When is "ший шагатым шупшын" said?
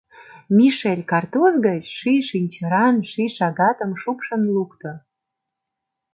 3.11-4.41